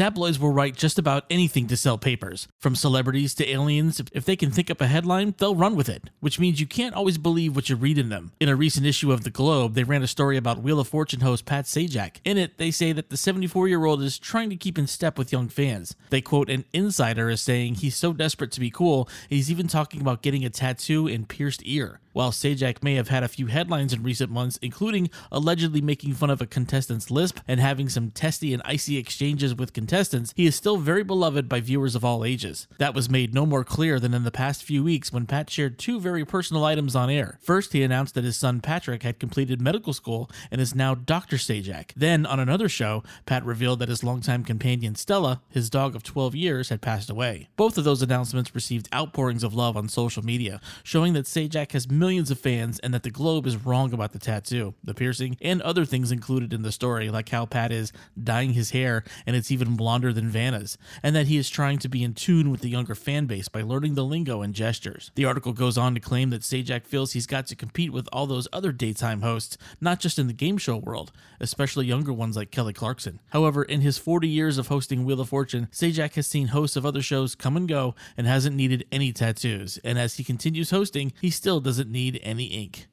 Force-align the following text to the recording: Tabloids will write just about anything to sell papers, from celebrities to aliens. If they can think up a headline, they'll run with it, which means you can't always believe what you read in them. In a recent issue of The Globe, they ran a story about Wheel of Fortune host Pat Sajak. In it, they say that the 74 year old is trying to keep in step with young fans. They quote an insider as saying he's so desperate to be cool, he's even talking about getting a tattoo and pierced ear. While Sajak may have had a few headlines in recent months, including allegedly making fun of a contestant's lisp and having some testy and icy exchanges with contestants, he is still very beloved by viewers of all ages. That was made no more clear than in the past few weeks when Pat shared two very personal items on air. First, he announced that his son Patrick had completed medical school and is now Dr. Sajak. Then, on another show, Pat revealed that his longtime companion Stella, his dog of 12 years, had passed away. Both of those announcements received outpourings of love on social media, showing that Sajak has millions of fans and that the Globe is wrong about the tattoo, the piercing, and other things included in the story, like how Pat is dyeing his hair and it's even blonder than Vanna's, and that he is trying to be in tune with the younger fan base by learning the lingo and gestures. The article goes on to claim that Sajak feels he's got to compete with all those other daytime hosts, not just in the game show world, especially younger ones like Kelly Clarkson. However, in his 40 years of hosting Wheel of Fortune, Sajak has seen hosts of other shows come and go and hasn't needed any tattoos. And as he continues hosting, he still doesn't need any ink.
Tabloids 0.00 0.38
will 0.38 0.48
write 0.48 0.76
just 0.76 0.98
about 0.98 1.26
anything 1.28 1.66
to 1.66 1.76
sell 1.76 1.98
papers, 1.98 2.48
from 2.58 2.74
celebrities 2.74 3.34
to 3.34 3.46
aliens. 3.46 4.00
If 4.14 4.24
they 4.24 4.34
can 4.34 4.50
think 4.50 4.70
up 4.70 4.80
a 4.80 4.86
headline, 4.86 5.34
they'll 5.36 5.54
run 5.54 5.76
with 5.76 5.90
it, 5.90 6.08
which 6.20 6.40
means 6.40 6.58
you 6.58 6.66
can't 6.66 6.94
always 6.94 7.18
believe 7.18 7.54
what 7.54 7.68
you 7.68 7.76
read 7.76 7.98
in 7.98 8.08
them. 8.08 8.32
In 8.40 8.48
a 8.48 8.56
recent 8.56 8.86
issue 8.86 9.12
of 9.12 9.24
The 9.24 9.30
Globe, 9.30 9.74
they 9.74 9.84
ran 9.84 10.02
a 10.02 10.06
story 10.06 10.38
about 10.38 10.62
Wheel 10.62 10.80
of 10.80 10.88
Fortune 10.88 11.20
host 11.20 11.44
Pat 11.44 11.66
Sajak. 11.66 12.16
In 12.24 12.38
it, 12.38 12.56
they 12.56 12.70
say 12.70 12.92
that 12.92 13.10
the 13.10 13.18
74 13.18 13.68
year 13.68 13.84
old 13.84 14.00
is 14.00 14.18
trying 14.18 14.48
to 14.48 14.56
keep 14.56 14.78
in 14.78 14.86
step 14.86 15.18
with 15.18 15.32
young 15.32 15.50
fans. 15.50 15.94
They 16.08 16.22
quote 16.22 16.48
an 16.48 16.64
insider 16.72 17.28
as 17.28 17.42
saying 17.42 17.74
he's 17.74 17.94
so 17.94 18.14
desperate 18.14 18.52
to 18.52 18.60
be 18.60 18.70
cool, 18.70 19.06
he's 19.28 19.50
even 19.50 19.68
talking 19.68 20.00
about 20.00 20.22
getting 20.22 20.46
a 20.46 20.48
tattoo 20.48 21.08
and 21.08 21.28
pierced 21.28 21.60
ear. 21.66 22.00
While 22.12 22.32
Sajak 22.32 22.82
may 22.82 22.94
have 22.94 23.08
had 23.08 23.22
a 23.22 23.28
few 23.28 23.46
headlines 23.46 23.92
in 23.92 24.02
recent 24.02 24.30
months, 24.30 24.58
including 24.62 25.10
allegedly 25.30 25.80
making 25.80 26.14
fun 26.14 26.30
of 26.30 26.40
a 26.40 26.46
contestant's 26.46 27.10
lisp 27.10 27.38
and 27.46 27.60
having 27.60 27.88
some 27.88 28.10
testy 28.10 28.52
and 28.52 28.62
icy 28.64 28.96
exchanges 28.96 29.54
with 29.54 29.72
contestants, 29.72 30.32
he 30.36 30.46
is 30.46 30.56
still 30.56 30.76
very 30.76 31.04
beloved 31.04 31.48
by 31.48 31.60
viewers 31.60 31.94
of 31.94 32.04
all 32.04 32.24
ages. 32.24 32.66
That 32.78 32.94
was 32.94 33.08
made 33.08 33.32
no 33.32 33.46
more 33.46 33.64
clear 33.64 34.00
than 34.00 34.14
in 34.14 34.24
the 34.24 34.30
past 34.30 34.64
few 34.64 34.82
weeks 34.82 35.12
when 35.12 35.26
Pat 35.26 35.50
shared 35.50 35.78
two 35.78 36.00
very 36.00 36.24
personal 36.24 36.64
items 36.64 36.96
on 36.96 37.10
air. 37.10 37.38
First, 37.40 37.72
he 37.72 37.82
announced 37.82 38.14
that 38.14 38.24
his 38.24 38.36
son 38.36 38.60
Patrick 38.60 39.02
had 39.02 39.20
completed 39.20 39.60
medical 39.60 39.92
school 39.92 40.30
and 40.50 40.60
is 40.60 40.74
now 40.74 40.94
Dr. 40.94 41.36
Sajak. 41.36 41.92
Then, 41.96 42.26
on 42.26 42.40
another 42.40 42.68
show, 42.68 43.02
Pat 43.26 43.44
revealed 43.44 43.78
that 43.78 43.88
his 43.88 44.02
longtime 44.02 44.44
companion 44.44 44.94
Stella, 44.94 45.42
his 45.48 45.70
dog 45.70 45.94
of 45.94 46.02
12 46.02 46.34
years, 46.34 46.68
had 46.70 46.80
passed 46.80 47.10
away. 47.10 47.48
Both 47.56 47.78
of 47.78 47.84
those 47.84 48.02
announcements 48.02 48.54
received 48.54 48.88
outpourings 48.92 49.44
of 49.44 49.54
love 49.54 49.76
on 49.76 49.88
social 49.88 50.24
media, 50.24 50.60
showing 50.82 51.12
that 51.12 51.26
Sajak 51.26 51.72
has 51.72 51.90
millions 52.00 52.30
of 52.30 52.40
fans 52.40 52.80
and 52.80 52.92
that 52.92 53.04
the 53.04 53.10
Globe 53.10 53.46
is 53.46 53.64
wrong 53.64 53.92
about 53.92 54.12
the 54.12 54.18
tattoo, 54.18 54.74
the 54.82 54.94
piercing, 54.94 55.36
and 55.40 55.62
other 55.62 55.84
things 55.84 56.10
included 56.10 56.52
in 56.52 56.62
the 56.62 56.72
story, 56.72 57.10
like 57.10 57.28
how 57.28 57.46
Pat 57.46 57.70
is 57.70 57.92
dyeing 58.20 58.54
his 58.54 58.70
hair 58.70 59.04
and 59.26 59.36
it's 59.36 59.50
even 59.52 59.76
blonder 59.76 60.12
than 60.12 60.30
Vanna's, 60.30 60.78
and 61.02 61.14
that 61.14 61.28
he 61.28 61.36
is 61.36 61.48
trying 61.48 61.78
to 61.78 61.88
be 61.88 62.02
in 62.02 62.14
tune 62.14 62.50
with 62.50 62.62
the 62.62 62.70
younger 62.70 62.94
fan 62.94 63.26
base 63.26 63.48
by 63.48 63.62
learning 63.62 63.94
the 63.94 64.04
lingo 64.04 64.42
and 64.42 64.54
gestures. 64.54 65.12
The 65.14 65.26
article 65.26 65.52
goes 65.52 65.78
on 65.78 65.94
to 65.94 66.00
claim 66.00 66.30
that 66.30 66.42
Sajak 66.42 66.86
feels 66.86 67.12
he's 67.12 67.26
got 67.26 67.46
to 67.48 67.54
compete 67.54 67.92
with 67.92 68.08
all 68.12 68.26
those 68.26 68.48
other 68.52 68.72
daytime 68.72 69.20
hosts, 69.20 69.58
not 69.80 70.00
just 70.00 70.18
in 70.18 70.26
the 70.26 70.32
game 70.32 70.56
show 70.56 70.76
world, 70.76 71.12
especially 71.38 71.86
younger 71.86 72.12
ones 72.12 72.36
like 72.36 72.50
Kelly 72.50 72.72
Clarkson. 72.72 73.20
However, 73.30 73.62
in 73.62 73.82
his 73.82 73.98
40 73.98 74.26
years 74.26 74.56
of 74.56 74.68
hosting 74.68 75.04
Wheel 75.04 75.20
of 75.20 75.28
Fortune, 75.28 75.68
Sajak 75.70 76.14
has 76.14 76.26
seen 76.26 76.48
hosts 76.48 76.76
of 76.76 76.86
other 76.86 77.02
shows 77.02 77.34
come 77.34 77.56
and 77.56 77.68
go 77.68 77.94
and 78.16 78.26
hasn't 78.26 78.56
needed 78.56 78.86
any 78.90 79.12
tattoos. 79.12 79.78
And 79.84 79.98
as 79.98 80.14
he 80.14 80.24
continues 80.24 80.70
hosting, 80.70 81.12
he 81.20 81.30
still 81.30 81.60
doesn't 81.60 81.89
need 81.90 82.20
any 82.22 82.44
ink. 82.44 82.86